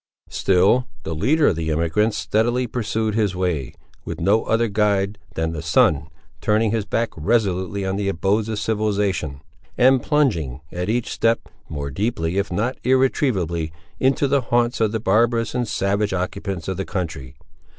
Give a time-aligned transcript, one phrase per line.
[0.29, 5.51] Still, the leader of the emigrants steadily pursued his way, with no other guide than
[5.51, 6.07] the sun,
[6.41, 9.43] turning his back resolutely on the abodes of civilisation,
[9.77, 14.99] and plunging, at each step, more deeply if not irretrievably, into the haunts of the
[14.99, 17.35] barbarous and savage occupants of the country.